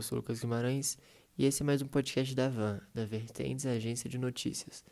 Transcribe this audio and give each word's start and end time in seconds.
sou 0.00 0.16
Lucas 0.18 0.38
Guimarães 0.38 0.96
e 1.36 1.44
esse 1.44 1.64
é 1.64 1.66
mais 1.66 1.82
um 1.82 1.86
podcast 1.88 2.32
da 2.32 2.48
Van, 2.48 2.80
da 2.94 3.04
Vertentes 3.04 3.66
Agência 3.66 4.08
de 4.08 4.16
Notícias. 4.16 4.84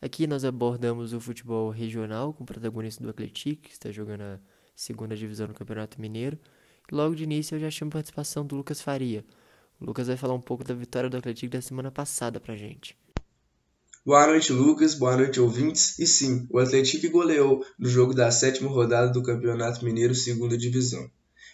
Aqui 0.00 0.26
nós 0.26 0.44
abordamos 0.44 1.14
o 1.14 1.20
futebol 1.20 1.70
regional 1.70 2.34
com 2.34 2.44
o 2.44 2.46
protagonista 2.46 3.02
do 3.02 3.08
Atlético, 3.08 3.62
que 3.62 3.72
está 3.72 3.90
jogando 3.90 4.20
a 4.20 4.38
segunda 4.74 5.16
divisão 5.16 5.46
do 5.46 5.54
Campeonato 5.54 5.98
Mineiro. 5.98 6.38
E 6.92 6.94
logo 6.94 7.14
de 7.14 7.24
início 7.24 7.54
eu 7.54 7.60
já 7.60 7.70
chamo 7.70 7.88
a 7.88 7.92
participação 7.92 8.44
do 8.44 8.56
Lucas 8.56 8.82
Faria. 8.82 9.24
O 9.80 9.86
Lucas 9.86 10.06
vai 10.06 10.18
falar 10.18 10.34
um 10.34 10.40
pouco 10.40 10.62
da 10.62 10.74
vitória 10.74 11.08
do 11.08 11.16
Atlético 11.16 11.52
da 11.52 11.62
semana 11.62 11.90
passada 11.90 12.38
pra 12.38 12.54
gente. 12.56 12.94
Boa 14.04 14.26
noite, 14.26 14.52
Lucas. 14.52 14.94
Boa 14.94 15.16
noite, 15.16 15.40
ouvintes. 15.40 15.98
E 15.98 16.06
sim, 16.06 16.46
o 16.50 16.58
Atlético 16.58 17.10
goleou 17.10 17.64
no 17.78 17.88
jogo 17.88 18.12
da 18.12 18.30
sétima 18.30 18.68
rodada 18.68 19.10
do 19.10 19.22
Campeonato 19.22 19.82
Mineiro 19.82 20.14
Segunda 20.14 20.58
Divisão. 20.58 21.10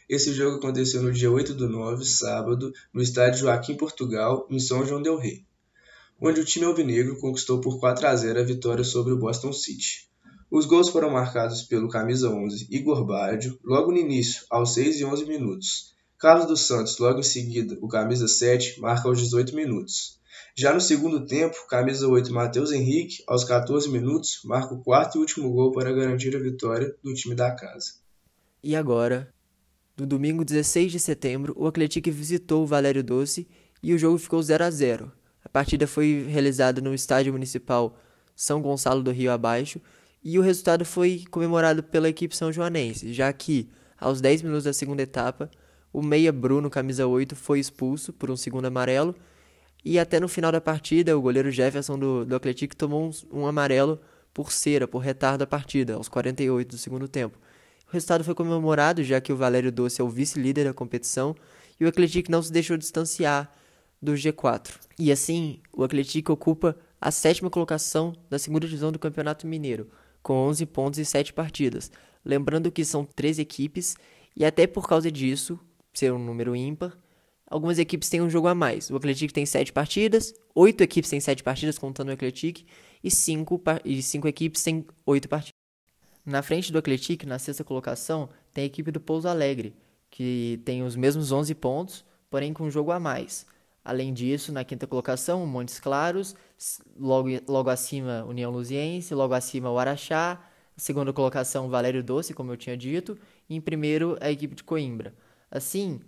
Esse 0.09 0.33
jogo 0.33 0.57
aconteceu 0.57 1.03
no 1.03 1.13
dia 1.13 1.31
8 1.31 1.55
do 1.55 1.69
9, 1.69 2.05
sábado, 2.05 2.73
no 2.93 3.03
estádio 3.03 3.41
Joaquim 3.41 3.77
Portugal, 3.77 4.47
em 4.51 4.59
São 4.59 4.85
João 4.85 5.01
del 5.01 5.17
Rei, 5.17 5.45
onde 6.21 6.41
o 6.41 6.45
time 6.45 6.67
alvinegro 6.67 7.19
conquistou 7.19 7.61
por 7.61 7.79
4 7.79 8.07
a 8.07 8.17
0 8.17 8.41
a 8.41 8.45
vitória 8.45 8.85
sobre 8.85 9.13
o 9.13 9.19
Boston 9.19 9.53
City. 9.53 10.09
Os 10.51 10.67
gols 10.67 10.91
foram 10.91 11.11
marcados 11.11 11.63
pelo 11.63 11.89
camisa 11.89 12.29
11 12.29 12.67
Igor 12.71 13.07
Baggio, 13.07 13.59
logo 13.65 13.91
no 13.91 13.97
início, 13.97 14.45
aos 14.51 14.75
6 14.75 15.01
e 15.01 15.05
11 15.05 15.25
minutos. 15.25 15.93
Carlos 16.19 16.47
dos 16.47 16.67
Santos, 16.67 16.99
logo 16.99 17.21
em 17.21 17.23
seguida, 17.23 17.79
o 17.81 17.89
camisa 17.89 18.29
7, 18.29 18.81
marca 18.81 19.09
aos 19.09 19.19
18 19.19 19.57
minutos. 19.57 20.21
Já 20.55 20.75
no 20.75 20.81
segundo 20.81 21.25
tempo, 21.25 21.57
camisa 21.67 22.07
8 22.07 22.31
Matheus 22.33 22.71
Henrique, 22.71 23.25
aos 23.27 23.45
14 23.45 23.89
minutos, 23.89 24.41
marca 24.45 24.75
o 24.75 24.83
quarto 24.83 25.17
e 25.17 25.21
último 25.21 25.51
gol 25.51 25.73
para 25.73 25.93
garantir 25.93 26.37
a 26.37 26.39
vitória 26.39 26.95
do 27.03 27.15
time 27.15 27.35
da 27.35 27.51
casa. 27.57 27.95
E 28.63 28.77
agora, 28.77 29.33
no 30.03 30.07
domingo 30.09 30.45
16 30.45 30.91
de 30.91 30.99
setembro, 30.99 31.55
o 31.57 31.65
Atlético 31.65 32.11
visitou 32.11 32.65
o 32.65 32.67
Valério 32.67 33.05
Doce 33.05 33.47
e 33.81 33.95
o 33.95 33.99
jogo 33.99 34.19
ficou 34.19 34.43
0 34.43 34.65
a 34.65 34.71
0. 34.71 35.13
A 35.45 35.49
partida 35.49 35.87
foi 35.87 36.27
realizada 36.29 36.81
no 36.81 36.93
estádio 36.93 37.33
municipal 37.33 37.97
São 38.35 38.61
Gonçalo 38.61 39.01
do 39.01 39.13
Rio 39.13 39.31
Abaixo 39.31 39.81
e 40.21 40.41
o 40.41 40.43
resultado 40.43 40.85
foi 40.85 41.23
comemorado 41.31 41.85
pela 41.85 42.09
equipe 42.09 42.37
são 42.37 42.53
joanense, 42.53 43.13
já 43.13 43.33
que, 43.33 43.69
aos 43.97 44.21
10 44.21 44.43
minutos 44.43 44.65
da 44.65 44.73
segunda 44.73 45.03
etapa, 45.03 45.49
o 45.93 46.03
meia 46.03 46.33
Bruno, 46.33 46.69
camisa 46.69 47.07
8, 47.07 47.37
foi 47.37 47.61
expulso 47.61 48.13
por 48.13 48.29
um 48.29 48.37
segundo 48.37 48.65
amarelo 48.65 49.15
e 49.85 50.01
até 50.01 50.19
no 50.19 50.27
final 50.27 50.51
da 50.51 50.61
partida, 50.61 51.17
o 51.17 51.23
goleiro 51.23 51.53
Jefferson 51.53 51.97
do, 51.97 52.25
do 52.25 52.35
Atlético 52.35 52.75
tomou 52.75 53.09
um, 53.09 53.43
um 53.43 53.47
amarelo 53.47 54.01
por 54.35 54.51
cera, 54.51 54.89
por 54.89 54.99
retardo 54.99 55.39
da 55.39 55.47
partida, 55.47 55.95
aos 55.95 56.09
48 56.09 56.71
do 56.71 56.79
segundo 56.79 57.07
tempo. 57.07 57.39
O 57.93 57.95
resultado 57.95 58.25
foi 58.25 58.35
comemorado, 58.35 59.05
já 59.05 59.21
que 59.21 59.31
o 59.35 59.37
Valério 59.37 59.71
Doce 59.71 60.01
é 60.01 60.05
o 60.05 60.09
vice-líder 60.09 60.65
da 60.65 60.73
competição 60.73 61.37
e 61.79 61.85
o 61.85 61.89
Atlético 61.89 62.31
não 62.31 62.43
se 62.43 62.51
deixou 62.51 62.79
distanciar 62.79 63.53
do 64.01 64.15
G4. 64.15 64.71
E 64.99 65.13
assim, 65.13 65.61
o 65.71 65.85
Atlético 65.85 66.33
ocupa 66.33 66.75
a 66.99 67.11
sétima 67.11 67.51
colocação 67.51 68.15
da 68.31 68.39
segunda 68.39 68.67
divisão 68.67 68.91
do 68.91 68.99
Campeonato 68.99 69.47
Mineiro, 69.47 69.91
com 70.23 70.33
11 70.33 70.65
pontos 70.65 70.99
e 70.99 71.05
7 71.05 71.35
partidas. 71.35 71.93
Lembrando 72.25 72.73
que 72.73 72.83
são 72.83 73.05
três 73.05 73.39
equipes 73.39 73.95
e 74.35 74.43
até 74.43 74.67
por 74.67 74.89
causa 74.89 75.13
disso, 75.13 75.61
ser 75.93 76.15
um 76.15 76.19
número 76.19 76.57
ímpar, 76.57 76.97
algumas 77.47 77.79
equipes 77.79 78.09
têm 78.09 78.23
um 78.23 78.31
jogo 78.31 78.49
a 78.49 78.55
mais. 78.55 78.89
O 78.89 78.97
Atlético 78.97 79.35
tem 79.35 79.45
7 79.45 79.71
partidas, 79.71 80.33
8 80.55 80.81
equipes 80.81 81.11
têm 81.11 81.21
7 81.21 81.43
partidas, 81.43 81.77
contando 81.77 82.09
o 82.09 82.13
Atlético, 82.13 82.63
e 83.05 83.11
5 83.11 83.63
e 83.85 84.03
cinco 84.03 84.27
equipes 84.27 84.63
têm 84.63 84.87
8 85.05 85.29
partidas. 85.29 85.62
Na 86.25 86.43
frente 86.43 86.71
do 86.71 86.79
Atlético, 86.79 87.27
na 87.27 87.39
sexta 87.39 87.65
colocação, 87.65 88.29
tem 88.53 88.65
a 88.65 88.67
equipe 88.67 88.91
do 88.91 89.01
Pouso 89.01 89.27
Alegre, 89.29 89.75
que 90.11 90.61
tem 90.65 90.83
os 90.83 90.95
mesmos 90.95 91.33
11 91.33 91.55
pontos, 91.57 92.05
porém 92.31 92.53
com 92.53 92.65
um 92.65 92.71
jogo 92.71 92.93
a 92.93 93.01
mais. 93.01 93.45
Além 93.85 94.15
disso, 94.15 94.53
na 94.53 94.63
quinta 94.63 94.87
colocação, 94.87 95.45
Montes 95.45 95.81
Claros, 95.81 96.37
logo, 96.97 97.29
logo 97.49 97.69
acima 97.69 98.25
União 98.25 98.51
Luziense, 98.53 99.13
logo 99.15 99.35
acima 99.35 99.71
o 99.71 99.79
Araxá, 99.79 100.41
segunda 100.77 101.13
colocação 101.13 101.69
Valério 101.69 102.03
Doce, 102.03 102.33
como 102.33 102.53
eu 102.53 102.57
tinha 102.57 102.77
dito, 102.77 103.19
e 103.49 103.57
em 103.57 103.61
primeiro 103.61 104.17
a 104.21 104.31
equipe 104.31 104.55
de 104.55 104.63
Coimbra. 104.63 105.13
Assim, 105.51 106.01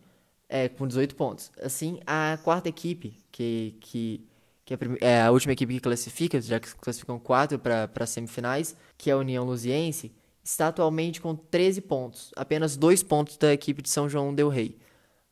é, 0.48 0.68
com 0.68 0.86
18 0.86 1.16
pontos. 1.16 1.50
Assim, 1.60 1.98
a 2.06 2.38
quarta 2.44 2.68
equipe, 2.68 3.18
que, 3.32 3.76
que 3.80 4.24
que 4.64 4.74
é, 4.74 4.78
é 5.00 5.22
a 5.22 5.30
última 5.30 5.52
equipe 5.52 5.74
que 5.74 5.80
classifica, 5.80 6.40
já 6.40 6.58
que 6.58 6.74
classificam 6.76 7.18
quatro 7.18 7.58
para 7.58 8.06
semifinais, 8.06 8.76
que 8.96 9.10
é 9.10 9.12
a 9.12 9.18
União 9.18 9.44
Luziense, 9.44 10.12
está 10.42 10.68
atualmente 10.68 11.20
com 11.20 11.34
13 11.34 11.80
pontos, 11.82 12.32
apenas 12.36 12.76
dois 12.76 13.02
pontos 13.02 13.36
da 13.36 13.52
equipe 13.52 13.82
de 13.82 13.88
São 13.88 14.08
João 14.08 14.34
del 14.34 14.48
Rei. 14.48 14.78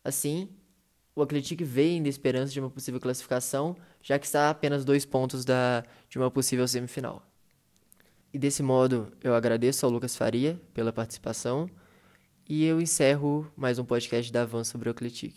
Assim, 0.04 0.48
o 1.14 1.22
Atlético 1.22 1.64
vê 1.64 1.82
ainda 1.82 2.08
esperança 2.08 2.52
de 2.52 2.60
uma 2.60 2.70
possível 2.70 3.00
classificação, 3.00 3.76
já 4.02 4.18
que 4.18 4.26
está 4.26 4.48
a 4.48 4.50
apenas 4.50 4.84
dois 4.84 5.04
pontos 5.04 5.44
da, 5.44 5.84
de 6.08 6.18
uma 6.18 6.30
possível 6.30 6.66
semifinal. 6.66 7.22
E 8.32 8.38
desse 8.38 8.62
modo, 8.62 9.12
eu 9.22 9.34
agradeço 9.34 9.84
ao 9.84 9.92
Lucas 9.92 10.16
Faria 10.16 10.58
pela 10.72 10.92
participação 10.92 11.68
e 12.48 12.64
eu 12.64 12.80
encerro 12.80 13.50
mais 13.54 13.78
um 13.78 13.84
podcast 13.84 14.32
da 14.32 14.44
Van 14.46 14.64
sobre 14.64 14.88
o 14.88 14.92
Atlético. 14.92 15.36